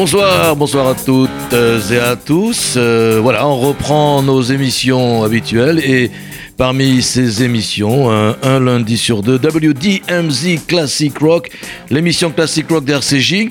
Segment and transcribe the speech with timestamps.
[0.00, 2.72] Bonsoir, bonsoir à toutes et à tous.
[2.78, 6.10] Euh, voilà, on reprend nos émissions habituelles et
[6.56, 11.50] parmi ces émissions, un, lundi sur deux, WDMZ Classic Rock,
[11.90, 13.50] l'émission Classic Rock d'RCJ.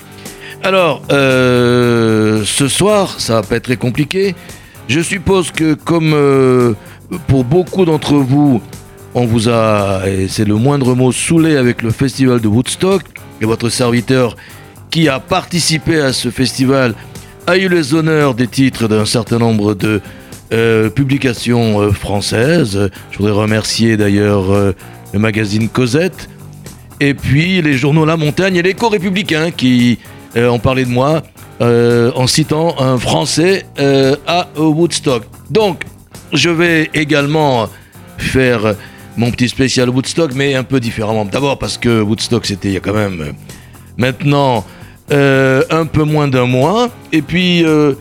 [0.63, 4.33] Alors, euh, ce soir, ça va pas être très compliqué.
[4.87, 6.73] Je suppose que comme euh,
[7.27, 8.59] pour beaucoup d'entre vous,
[9.13, 13.03] on vous a, et c'est le moindre mot, saoulé avec le festival de Woodstock,
[13.39, 14.35] et votre serviteur
[14.89, 16.95] qui a participé à ce festival
[17.47, 20.01] a eu les honneurs des titres d'un certain nombre de
[20.51, 22.89] euh, publications euh, françaises.
[23.11, 24.75] Je voudrais remercier d'ailleurs euh,
[25.13, 26.29] le magazine Cosette.
[26.99, 29.99] Et puis les journaux La Montagne et l'écho républicain qui
[30.35, 31.23] ont parlé de moi
[31.61, 33.65] en citant un Français
[34.27, 35.23] à Woodstock.
[35.49, 35.83] Donc,
[36.33, 37.69] je vais également
[38.17, 38.75] faire
[39.15, 41.23] mon petit spécial Woodstock, mais un peu différemment.
[41.23, 43.33] D'abord parce que Woodstock, c'était il y a quand même
[43.95, 44.65] maintenant
[45.11, 46.89] euh, un peu moins d'un mois.
[47.11, 47.93] Et puis, euh,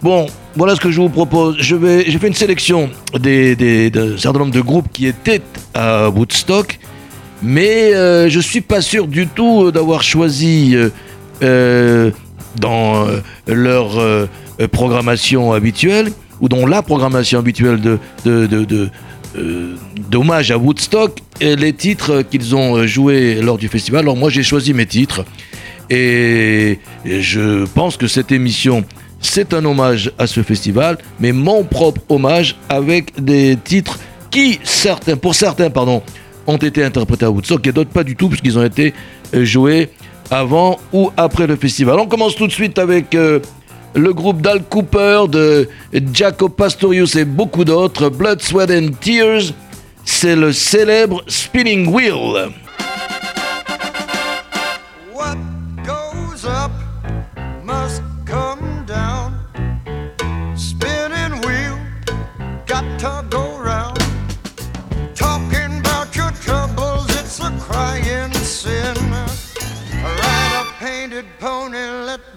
[0.00, 0.26] bon,
[0.56, 1.56] voilà ce que je vous propose.
[1.58, 5.42] Je vais, j'ai fait une sélection des, des, d'un certain nombre de groupes qui étaient
[5.74, 6.78] à Woodstock,
[7.42, 10.74] mais euh, je suis pas sûr du tout d'avoir choisi
[11.40, 13.06] dans
[13.46, 14.28] leur
[14.72, 18.88] programmation habituelle ou dans la programmation habituelle de, de, de,
[20.10, 24.02] d'hommage à Woodstock les titres qu'ils ont joués lors du festival.
[24.02, 25.24] Alors moi j'ai choisi mes titres
[25.90, 28.84] et je pense que cette émission,
[29.20, 33.98] c'est un hommage à ce festival, mais mon propre hommage avec des titres
[34.30, 36.02] qui, certains, pour certains, pardon,
[36.46, 38.92] ont été interprétés à Woodstock et d'autres pas du tout, puisqu'ils ont été
[39.34, 39.90] euh, joués
[40.30, 41.98] avant ou après le festival.
[41.98, 43.40] On commence tout de suite avec euh,
[43.94, 45.68] le groupe d'Al Cooper, de
[46.12, 49.54] Jacob Pastorius et beaucoup d'autres, Blood, Sweat and Tears.
[50.04, 52.50] C'est le célèbre Spinning Wheel.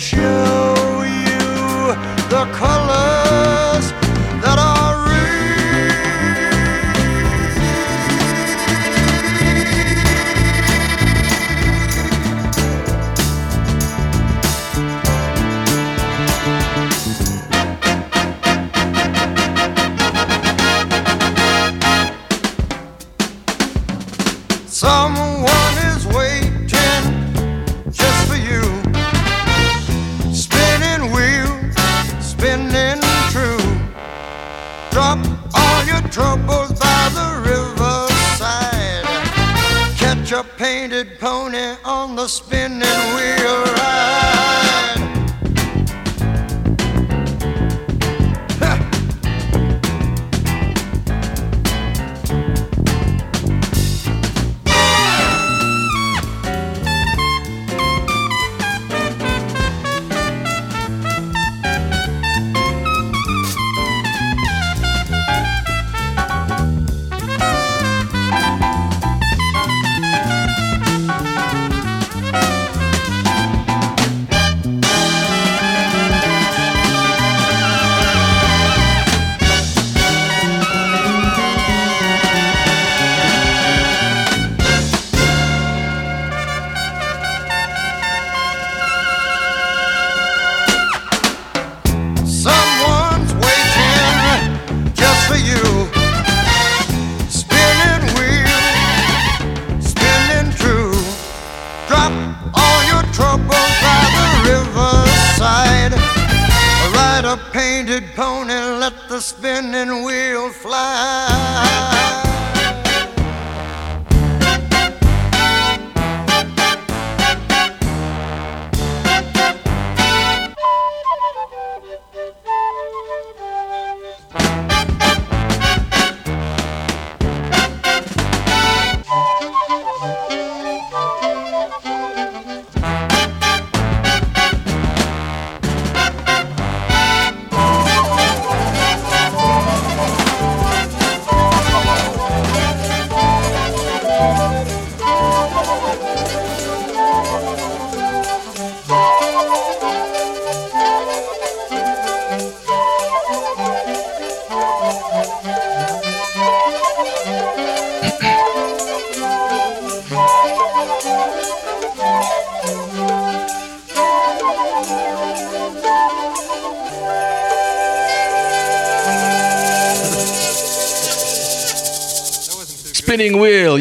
[0.00, 1.94] show you
[2.30, 3.29] the colors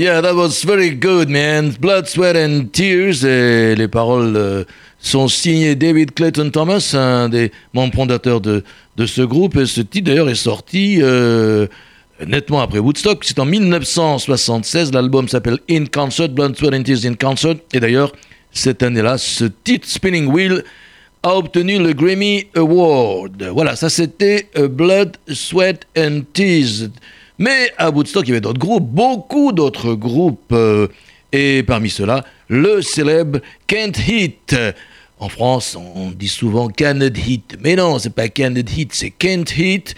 [0.10, 1.72] yeah, that was very good, man.
[1.80, 3.24] Blood, Sweat and Tears.
[3.24, 4.64] Et les paroles euh,
[5.00, 8.64] sont signées David Clayton Thomas, un des membres fondateurs de,
[9.06, 9.56] ce groupe.
[9.58, 11.68] Et ce titre, d'ailleurs, est sorti euh,
[12.26, 13.24] nettement après Woodstock.
[13.24, 14.92] C'est en 1976.
[14.94, 17.56] L'album s'appelle In Concert, Blood, Sweat and Tears in Concert.
[17.74, 18.12] Et d'ailleurs,
[18.52, 20.64] cette année-là, ce titre, Spinning Wheel,
[21.22, 23.44] a obtenu le Grammy Award.
[23.54, 26.90] Voilà, ça c'était euh, Blood, Sweat and Tears.
[27.40, 30.52] Mais à Woodstock, il y avait d'autres groupes, beaucoup d'autres groupes.
[30.52, 30.88] euh,
[31.32, 34.56] et parmi ceux-là, le célèbre Kent Heat.
[35.20, 37.58] En France, on dit souvent Canned Heat.
[37.62, 39.96] Mais non, c'est pas Canned Heat, c'est Kent Heat.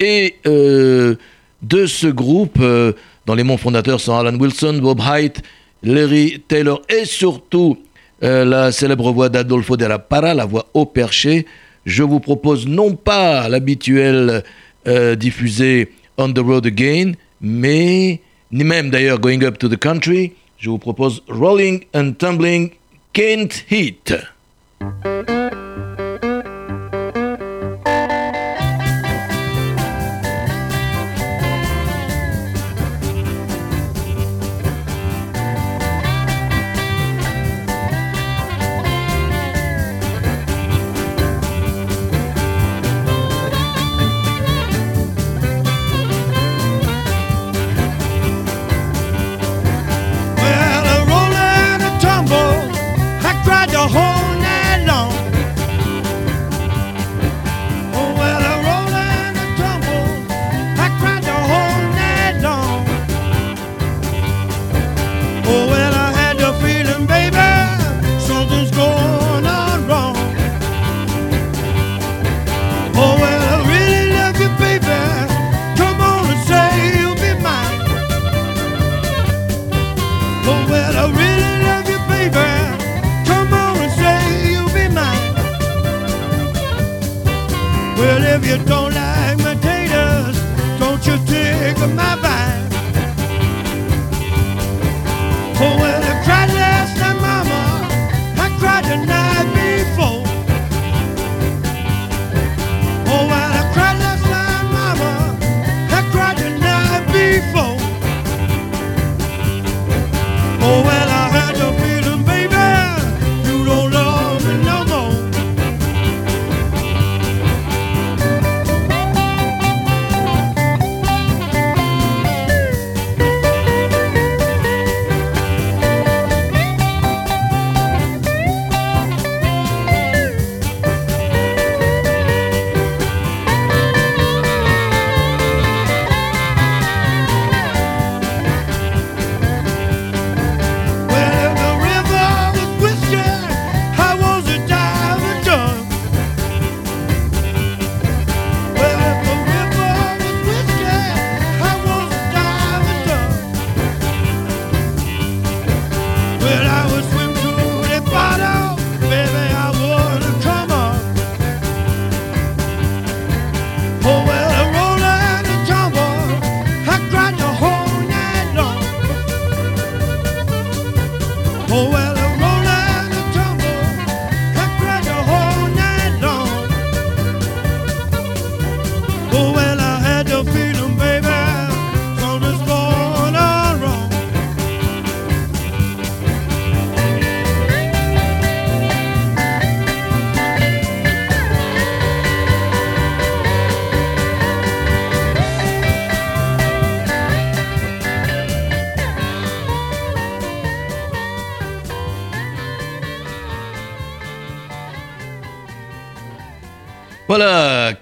[0.00, 1.16] Et euh,
[1.62, 2.92] de ce groupe, euh,
[3.26, 5.42] dont les membres fondateurs sont Alan Wilson, Bob Haidt,
[5.82, 7.78] Larry Taylor et surtout
[8.22, 11.46] euh, la célèbre voix d'Adolfo de la Parra, la voix au perché,
[11.84, 14.42] je vous propose non pas l'habituel
[14.88, 18.20] euh, diffusé On the Road Again, mais
[18.52, 22.70] ni même d'ailleurs Going Up to the Country, je vous propose Rolling and Tumbling
[23.12, 24.14] Kent Heat.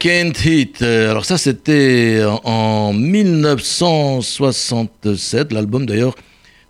[0.03, 0.83] Can't Hit.
[0.83, 5.53] Alors ça, c'était en 1967.
[5.53, 6.17] L'album, d'ailleurs,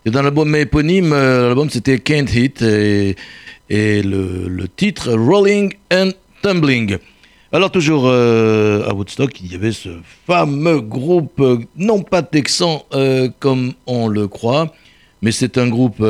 [0.05, 1.09] c'est dans l'album éponyme.
[1.09, 2.61] L'album, c'était Can't Hit.
[2.61, 3.15] Et,
[4.03, 6.11] le, titre, Rolling and
[6.43, 6.97] Tumbling.
[7.51, 9.89] Alors toujours euh, à Woodstock, il y avait ce
[10.27, 14.71] fameux groupe, euh, non pas texan euh, comme on le croit,
[15.23, 16.03] mais c'est un groupe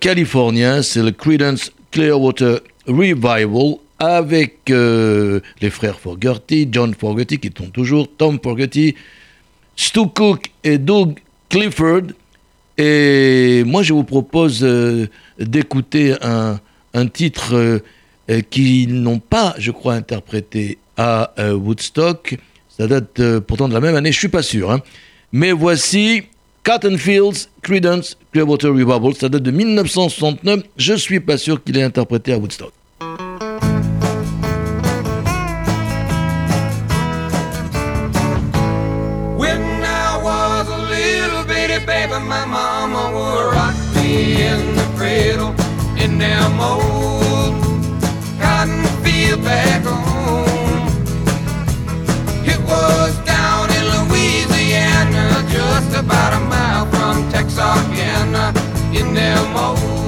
[0.00, 7.70] californien, c'est le Credence Clearwater Revival avec euh, les frères Fogerty, John Fogerty qui sont
[7.70, 8.94] toujours, Tom Fogerty,
[9.76, 12.02] Stu Cook et Doug Clifford.
[12.76, 16.60] Et moi, je vous propose euh, d'écouter un,
[17.08, 22.36] titre euh, qu'ils n'ont pas, je crois, interprété à Woodstock.
[22.68, 24.70] Ça date pourtant de la même année, je suis pas sûr.
[24.70, 24.80] Hein.
[25.32, 26.22] Mais voici
[26.64, 29.14] Cotton Fields, Credence, Clearwater Revival.
[29.14, 30.64] Ça date de 1969.
[30.76, 32.72] Je suis pas sûr qu'il ait interprété à Woodstock.
[46.18, 47.54] In them old
[48.40, 50.88] cotton field back home.
[52.44, 58.52] It was down in Louisiana, just about a mile from Texarkana,
[58.92, 60.07] in them old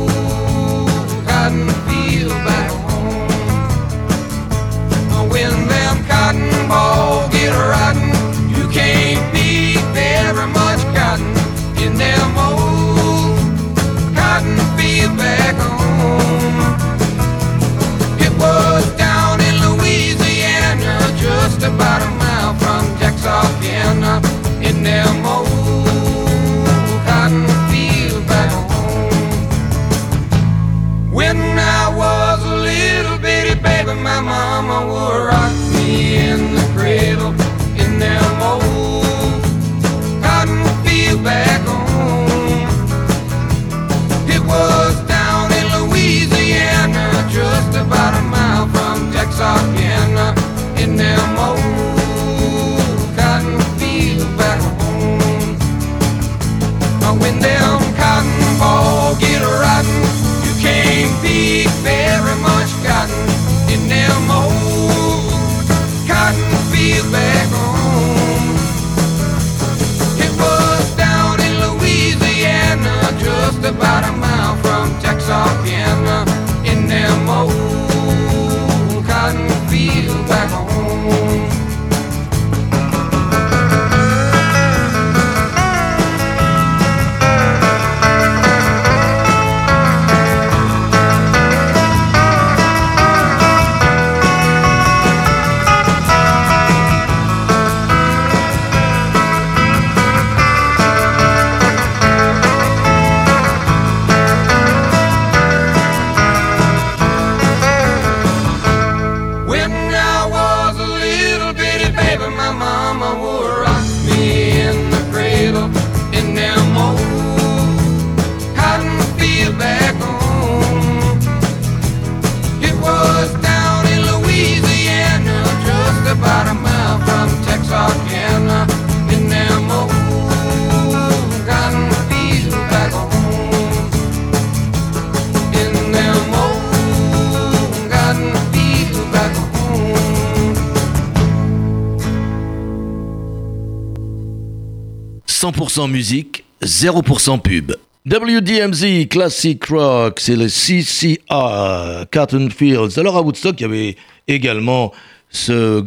[145.89, 147.75] musique, 0% pub.
[148.07, 152.99] WDMZ Classic Rock, c'est le CCR, Carton Fields.
[152.99, 153.97] Alors à Woodstock, il y avait
[154.27, 154.93] également
[155.31, 155.85] ce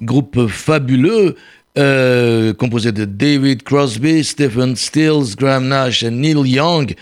[0.00, 1.34] groupe fabuleux
[1.78, 6.94] euh, composé de David Crosby, Stephen Stills, Graham Nash et Neil Young.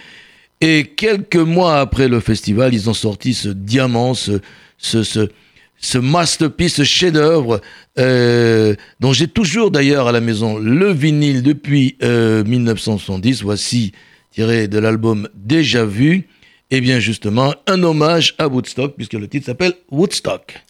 [0.61, 4.41] Et quelques mois après le festival, ils ont sorti ce diamant, ce,
[4.79, 5.29] ce ce
[5.99, 7.61] masterpiece, ce chef-d'œuvre,
[7.99, 13.41] euh, dont j'ai toujours d'ailleurs à la maison le vinyle depuis 1970.
[13.41, 13.93] Euh, Voici
[14.31, 16.27] tiré de l'album Déjà Vu.
[16.71, 20.65] Et bien justement, un hommage à Woodstock, puisque le titre s'appelle Woodstock.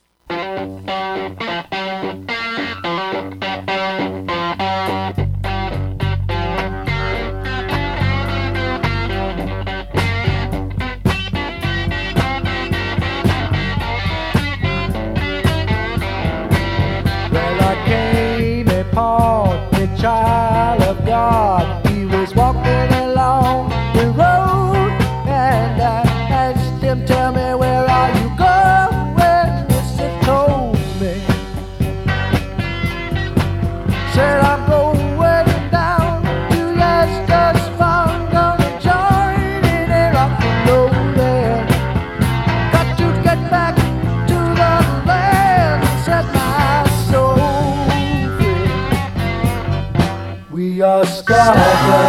[51.47, 52.04] I'll.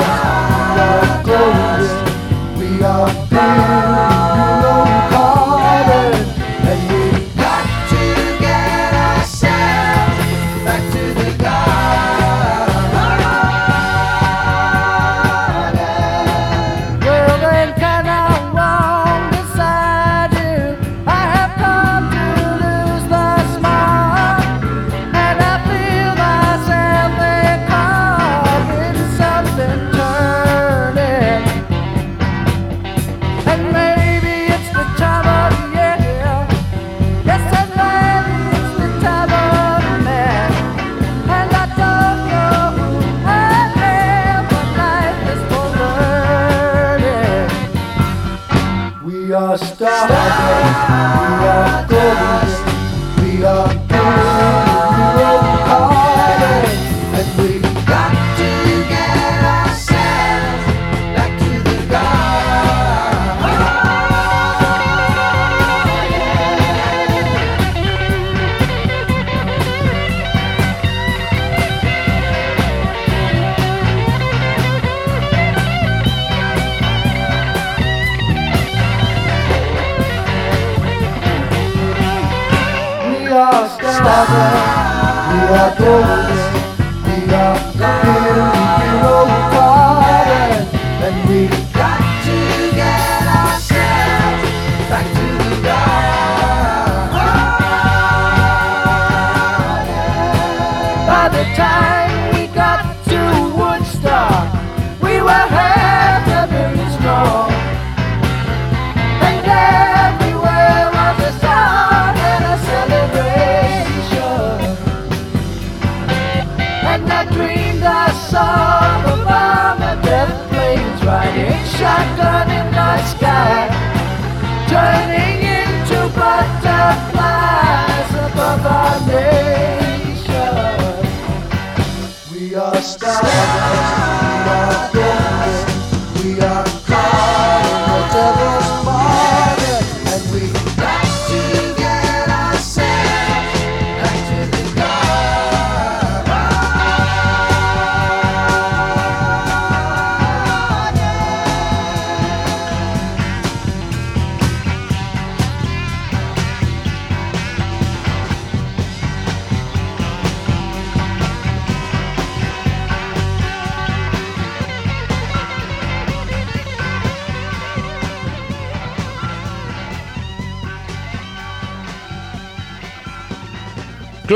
[49.36, 50.12] Stop.
[50.12, 50.15] our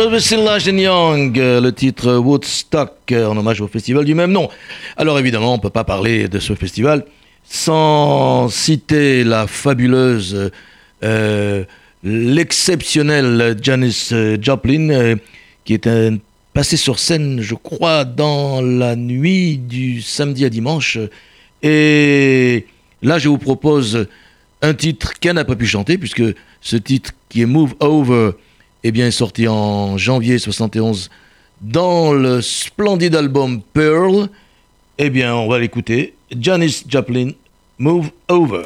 [0.02, 4.48] Euh, le titre Woodstock euh, en hommage au festival du même nom.
[4.96, 7.04] Alors évidemment, on ne peut pas parler de ce festival
[7.44, 10.52] sans citer la fabuleuse,
[11.04, 11.66] euh,
[12.04, 15.18] l'exceptionnelle Janis Joplin,
[15.66, 15.90] qui est
[16.54, 20.98] passée sur scène, je crois, dans la nuit du samedi à dimanche.
[21.62, 22.68] Et
[23.02, 24.08] là, je vous propose
[24.62, 26.24] un titre qu'elle n'a pas pu chanter, puisque
[26.62, 28.32] ce titre qui est Move Over,
[28.84, 31.10] eh bien, est sorti en janvier 71
[31.62, 34.30] dans le splendide album Pearl.
[34.98, 36.14] Eh bien, on va l'écouter.
[36.32, 37.32] Janis Joplin,
[37.78, 38.66] Move Over.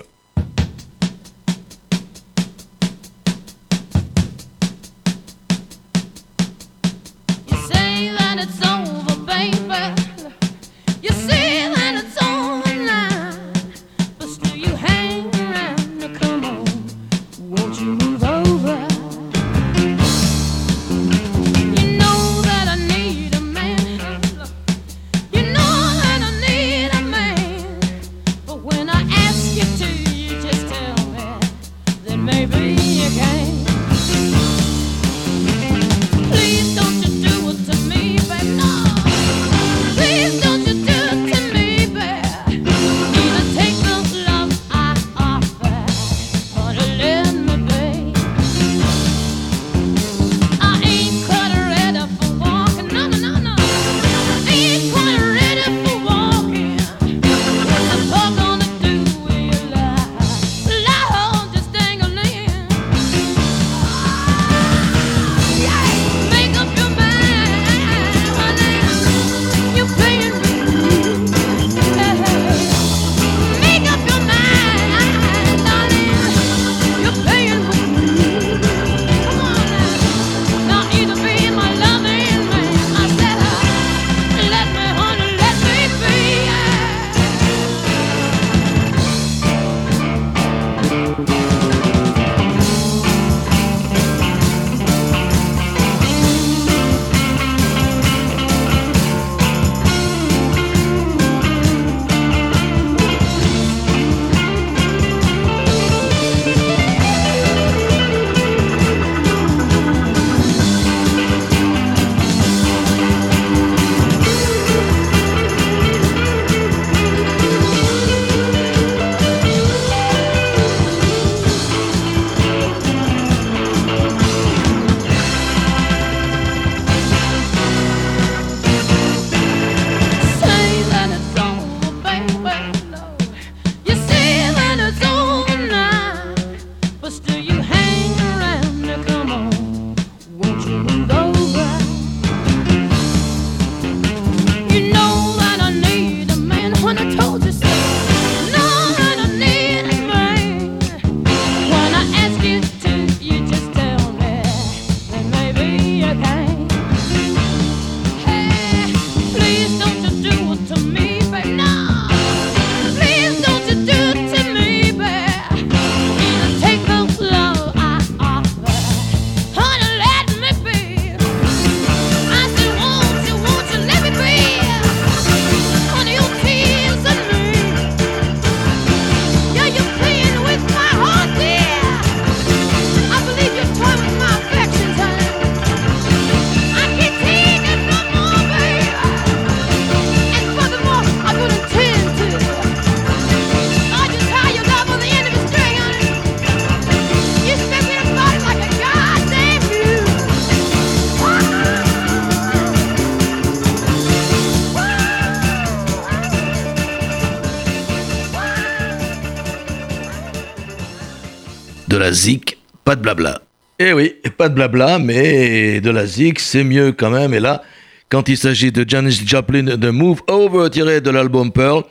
[212.14, 213.42] Zik, pas de blabla.
[213.80, 217.34] Eh oui, pas de blabla, mais de la zik, c'est mieux quand même.
[217.34, 217.62] Et là,
[218.10, 221.84] quand il s'agit de Janis Joplin de Move Over tiré de l'album Pearl,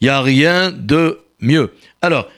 [0.00, 1.72] il n'y a rien de mieux.
[2.02, 2.28] Alors,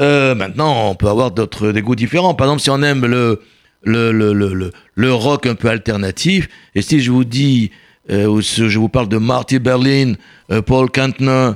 [0.00, 2.34] euh, maintenant, on peut avoir d'autres des goûts différents.
[2.34, 3.40] Par exemple, si on aime le,
[3.82, 7.70] le, le, le, le- rock un peu alternatif, et si je vous dis,
[8.10, 10.14] euh, ou si je vous parle de Marty Berlin,
[10.50, 11.52] euh, Paul Kantner,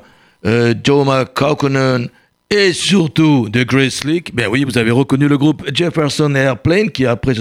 [0.85, 2.09] Joe McCauconen,
[2.51, 7.05] et surtout de Grace Slick, ben oui, vous avez reconnu le groupe Jefferson Airplane, qui
[7.05, 7.35] après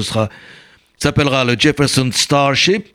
[0.98, 2.88] s'appellera le Jefferson Starship.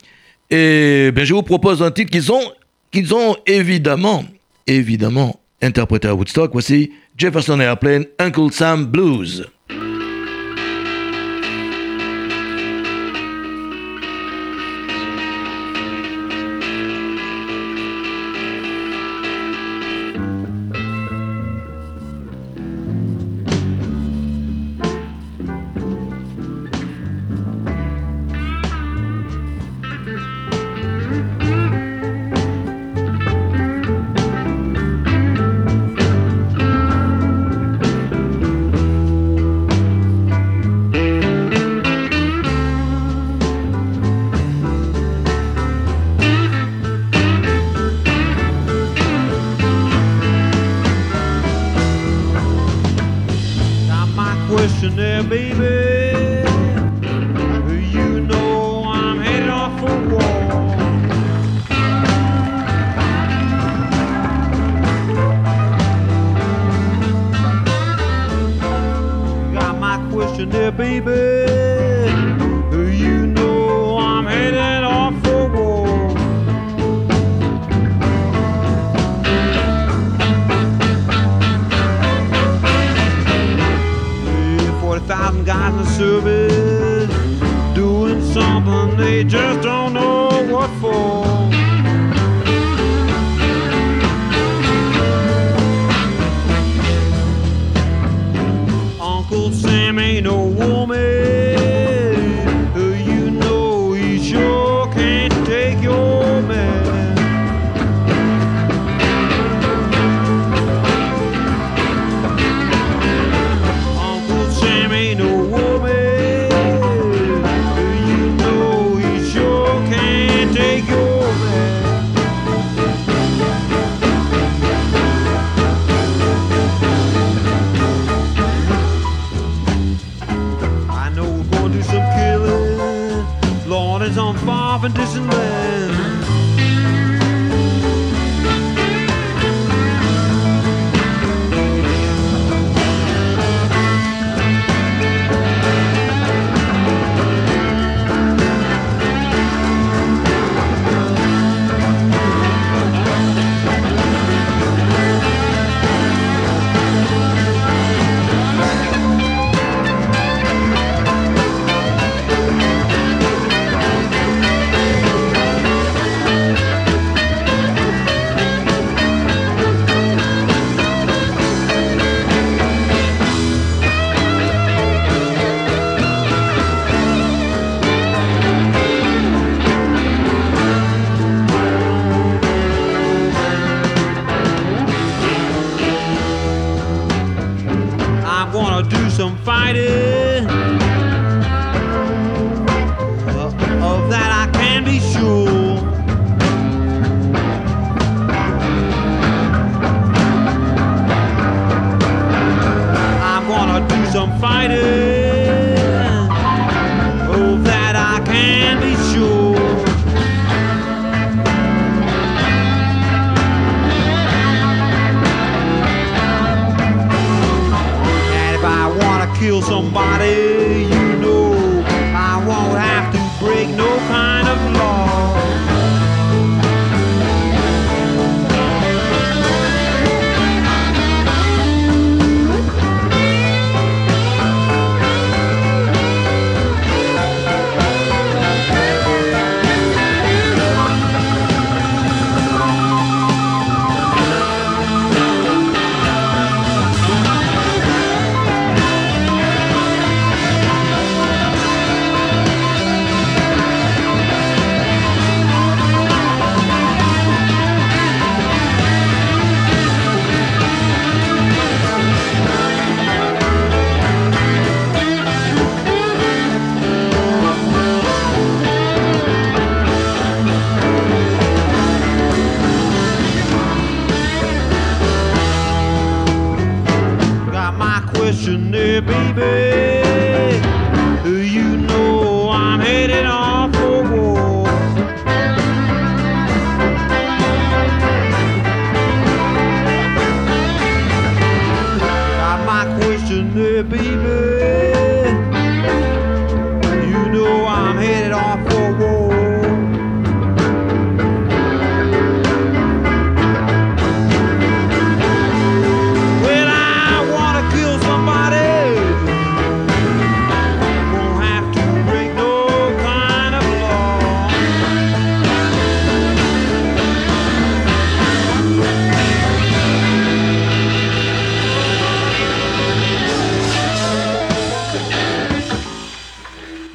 [0.50, 2.52] Et ben, je vous propose un titre qu'ils ont,
[2.90, 4.24] qu'ils ont évidemment,
[4.66, 6.50] évidemment interprété à Woodstock.
[6.52, 9.46] Voici Jefferson Airplane, Uncle Sam Blues.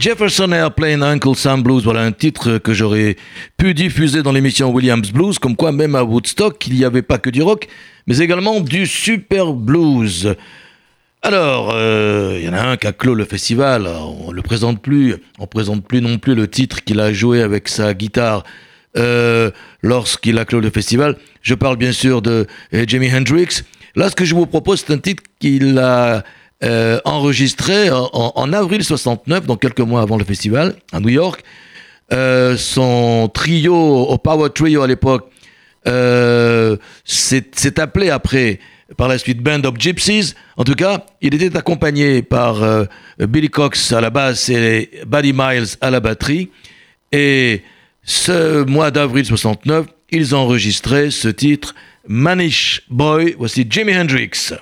[0.06, 3.16] Jefferson Airplane Uncle Sam Blues, voilà un titre que j'aurais
[3.58, 7.18] pu diffuser dans l'émission Williams Blues, comme quoi même à Woodstock, il n'y avait pas
[7.18, 7.68] que du rock,
[8.06, 10.36] mais également du super blues.
[11.24, 14.80] Alors, euh, il y en a un qui a clos le festival, on le présente
[14.80, 18.44] plus, on présente plus non plus le titre qu'il a joué avec sa guitare
[18.98, 19.50] euh,
[19.82, 21.18] lorsqu'il a clos le festival.
[21.42, 23.64] Je parle bien sûr de euh, Jimi Hendrix.
[23.96, 26.24] Là, ce que je vous propose, c'est un titre qu'il a
[26.66, 31.44] euh, enregistré en, avril 69, donc quelques mois avant le festival, à New York.
[32.12, 35.30] Euh, son trio, au Power Trio à l'époque,
[35.88, 38.60] euh, s'est appelé après,
[38.98, 40.34] par la suite, Band of Gypsies.
[40.58, 42.64] En tout cas, il était accompagné par
[43.20, 46.50] Billy Cox à la basse et Buddy Miles à la batterie.
[47.12, 47.62] Et
[48.04, 51.76] ce mois d'avril 69, ils enregistraient ce titre
[52.08, 53.36] Manish Boy.
[53.38, 54.56] Voici Jimi Hendrix.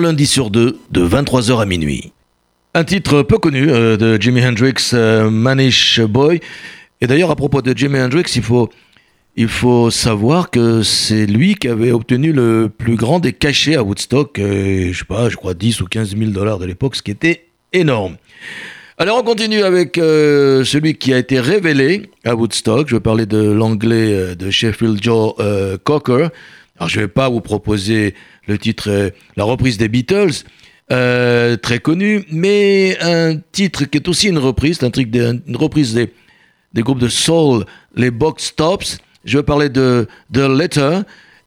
[0.00, 2.12] Un lundi sur deux, de 23h à minuit.
[2.72, 6.40] Un titre peu connu euh, de Jimi Hendrix, euh, Manish Boy.
[7.02, 8.70] Et d'ailleurs, à propos de Jimi Hendrix, il faut,
[9.36, 13.82] il faut savoir que c'est lui qui avait obtenu le plus grand des cachets à
[13.82, 17.02] Woodstock, euh, je sais pas, je crois 10 ou 15 000 dollars de l'époque, ce
[17.02, 17.44] qui était
[17.74, 18.16] énorme.
[18.96, 22.88] Alors on continue avec celui qui a été révélé à Woodstock.
[22.88, 25.34] Je vais parler de l'anglais de Sheffield Joe
[25.84, 26.28] Cocker.
[26.78, 28.14] Alors je vais pas vous proposer
[28.46, 30.44] le titre, euh, la reprise des Beatles,
[30.92, 35.56] euh, très connu, mais un titre qui est aussi une reprise, un truc de- une
[35.56, 37.64] reprise des, groupes de soul,
[37.94, 38.98] les Box Tops.
[39.24, 41.00] Je vais parler de The Letter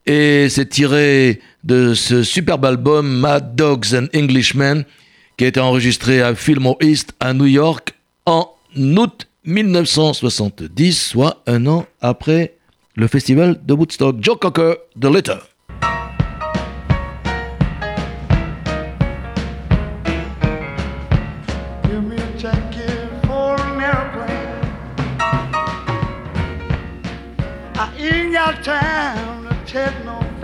[0.06, 4.84] et c'est tiré de ce superbe album Mad Dogs and Englishmen
[5.36, 7.94] qui a été enregistré à Fillmore East à New York
[8.26, 12.54] en août 1970, soit un an après
[12.94, 14.16] le festival de Woodstock.
[14.20, 15.38] Joe Cocker, The Letter.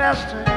[0.01, 0.50] Faster.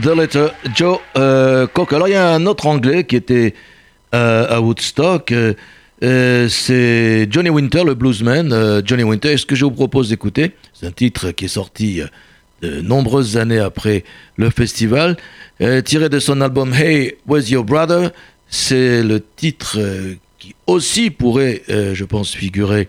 [0.00, 1.96] The Letter, Joe euh, Cocker.
[1.96, 3.54] Alors il y a un autre anglais qui était
[4.14, 5.32] euh, à Woodstock.
[5.32, 5.54] euh,
[6.00, 8.82] Euh, c'est Johnny Winter, le bluesman.
[8.84, 12.00] Johnny Winter, et ce que je vous propose d'écouter, c'est un titre qui est sorti
[12.62, 14.04] de nombreuses années après
[14.36, 15.16] le festival,
[15.84, 18.12] tiré de son album Hey, Where's Your Brother?
[18.48, 19.76] C'est le titre
[20.38, 22.88] qui aussi pourrait, je pense, figurer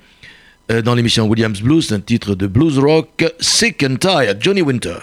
[0.84, 4.98] dans l'émission Williams Blues, un titre de blues rock, Sick and Tired, Johnny Winter.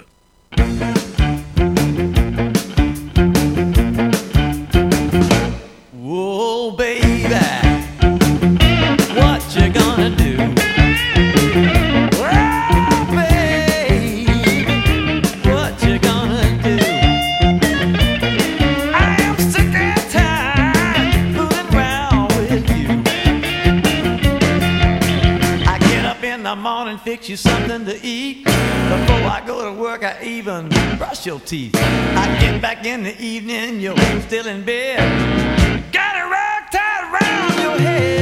[26.97, 28.45] Morning, fix you something to eat.
[28.45, 30.69] Before I go to work, I even
[30.99, 31.75] brush your teeth.
[31.77, 35.93] I get back in the evening, you're still in bed.
[35.93, 38.16] Got a rag tied around your head,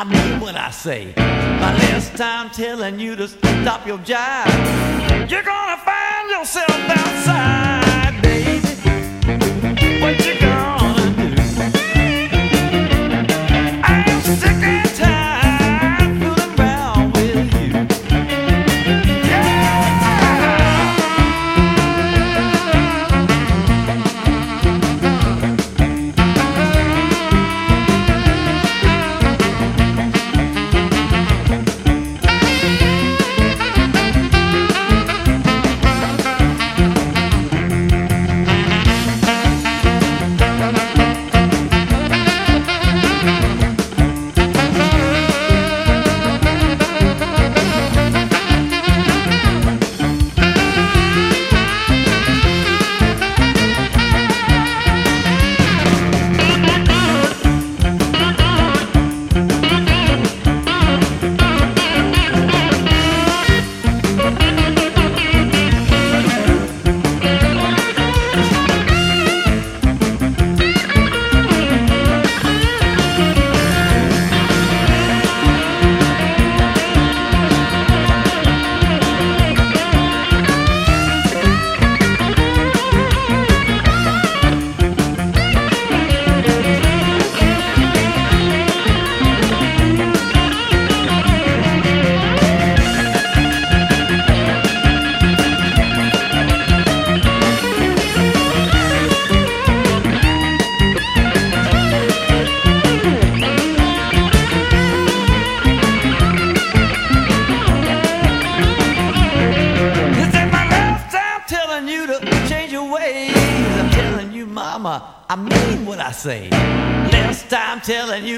[0.00, 1.12] I mean what I say.
[1.14, 5.30] My last time telling you to stop your jive.
[5.30, 10.00] You're gonna find yourself outside, baby.
[10.00, 10.39] What you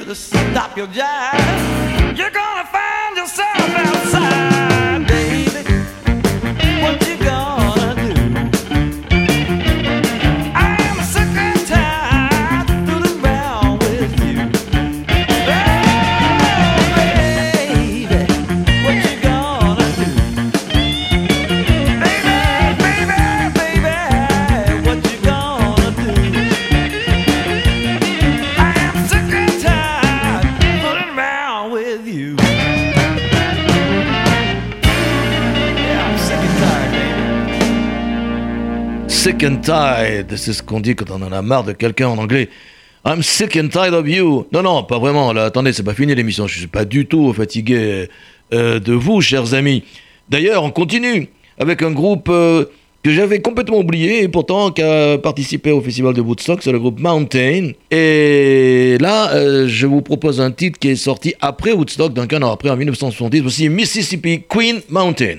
[0.04, 1.81] to stop your jive.
[39.62, 42.48] Tired, c'est ce qu'on dit quand on en a marre de quelqu'un en anglais.
[43.04, 44.46] I'm sick and tired of you.
[44.52, 45.30] Non, non, pas vraiment.
[45.30, 46.46] Attendez, c'est pas fini l'émission.
[46.46, 48.08] Je suis pas du tout fatigué
[48.52, 49.84] euh, de vous, chers amis.
[50.28, 52.64] D'ailleurs, on continue avec un groupe euh,
[53.04, 56.60] que j'avais complètement oublié et pourtant qui a participé au festival de Woodstock.
[56.62, 57.70] C'est le groupe Mountain.
[57.90, 62.42] Et là, euh, je vous propose un titre qui est sorti après Woodstock, donc un
[62.42, 63.40] an après, en 1970.
[63.40, 65.38] Voici Mississippi Queen Mountain.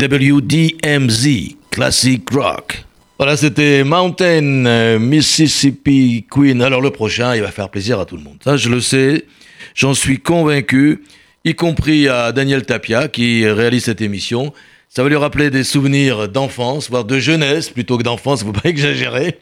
[0.00, 2.84] WDMZ, Classic Rock.
[3.18, 6.62] Voilà, c'était Mountain euh, Mississippi Queen.
[6.62, 8.38] Alors le prochain, il va faire plaisir à tout le monde.
[8.42, 9.26] Ça, je le sais,
[9.74, 11.02] j'en suis convaincu,
[11.44, 14.54] y compris à Daniel Tapia qui réalise cette émission.
[14.88, 18.70] Ça va lui rappeler des souvenirs d'enfance, voire de jeunesse plutôt que d'enfance, faut pas
[18.70, 19.38] exagérer.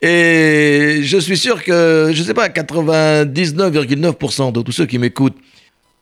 [0.00, 5.34] Et je suis sûr que, je sais pas, 99,9% de tous ceux qui m'écoutent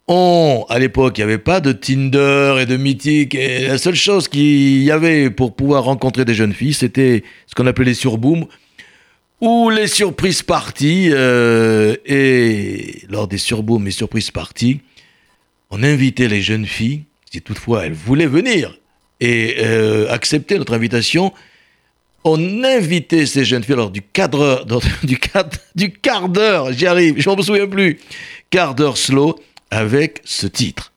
[0.09, 3.35] ont, à l'époque, il n'y avait pas de Tinder et de Mythique.
[3.35, 7.55] Et la seule chose qu'il y avait pour pouvoir rencontrer des jeunes filles, c'était ce
[7.55, 8.47] qu'on appelait les surbooms
[9.41, 11.09] ou les surprises parties.
[11.11, 14.81] euh, et lors des surbooms et surprises parties,
[15.71, 17.03] on invitait les jeunes filles,
[17.33, 18.79] si toutefois elles voulaient venir
[19.21, 21.33] et euh, accepter notre invitation,
[22.23, 24.31] on invitait ces jeunes filles lors du quart-
[26.29, 27.99] d'heure, j'y arrive, je m'en souviens plus,
[28.51, 29.37] quart d'heure slow
[29.71, 30.93] avec ce titre.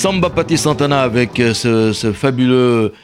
[0.00, 2.94] Samba Patti Santana avec euh, ce, fabuleux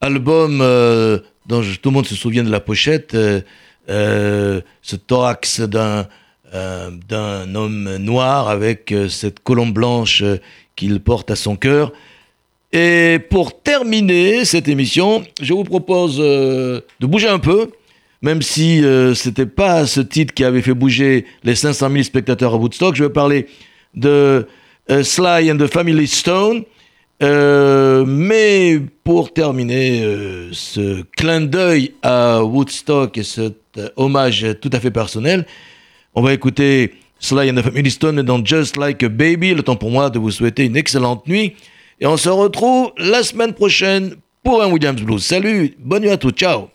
[0.00, 6.06] album euh, dont tout le monde se souvient de la pochette, euh, ce thorax d'un
[6.52, 10.22] d'un homme noir avec cette colombe blanche
[10.76, 11.92] qu'il porte à son cœur.
[12.72, 17.72] Et pour terminer cette émission, je vous propose de bouger un peu,
[18.22, 18.82] même si
[19.16, 22.94] c'était pas ce titre qui avait fait bouger les 500 000 spectateurs à Woodstock.
[22.94, 23.46] Je vais parler
[23.94, 24.46] de
[24.88, 26.64] Sly and the Family Stone.
[27.20, 34.70] Euh, mais pour terminer euh, ce clin d'œil à Woodstock et cet euh, hommage tout
[34.72, 35.44] à fait personnel,
[36.14, 39.54] on va écouter Sly and the Family Stone dans Just Like a Baby.
[39.54, 41.56] Le temps pour moi de vous souhaiter une excellente nuit.
[42.00, 44.14] Et on se retrouve la semaine prochaine
[44.44, 45.24] pour un Williams Blues.
[45.24, 46.68] Salut, bonne nuit à tous, ciao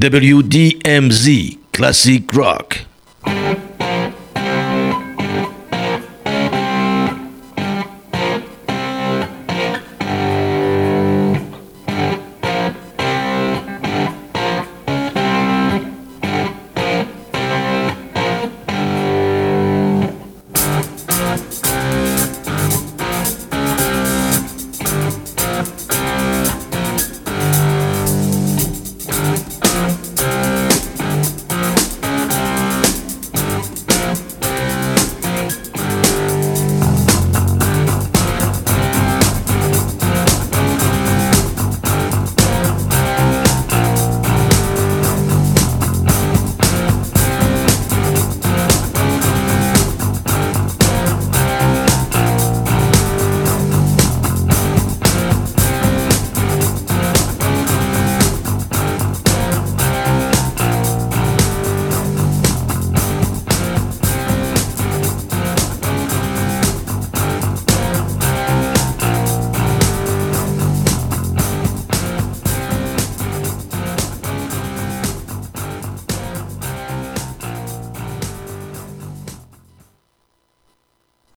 [0.00, 2.86] WDMZ Classic Rock.